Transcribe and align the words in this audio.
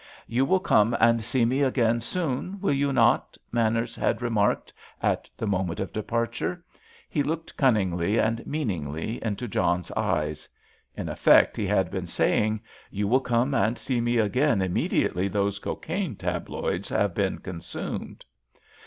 "You 0.25 0.45
will 0.45 0.59
come 0.59 0.97
and 0.99 1.21
see 1.23 1.45
me 1.45 1.61
again 1.61 2.01
soon, 2.01 2.59
will 2.59 2.73
you 2.73 2.91
not?" 2.91 3.37
Manners 3.51 3.95
had 3.95 4.19
remarked 4.23 4.73
at 4.99 5.29
the 5.37 5.45
moment 5.45 5.79
of 5.79 5.93
departure. 5.93 6.63
He 7.07 7.21
looked 7.21 7.55
cunningly 7.55 8.17
and 8.17 8.43
meaningly 8.47 9.23
into 9.23 9.47
John's 9.47 9.91
eyes. 9.91 10.49
In 10.97 11.07
effect 11.07 11.55
he 11.55 11.67
had 11.67 11.91
been 11.91 12.07
saying: 12.07 12.61
"You 12.89 13.07
will 13.07 13.19
come 13.21 13.53
and 13.53 13.77
see 13.77 14.01
me 14.01 14.17
again 14.17 14.59
immediately 14.59 15.27
those 15.27 15.59
cocaine 15.59 16.15
tabloids 16.15 16.89
have 16.89 17.13
been 17.13 17.37
consumed." 17.37 18.25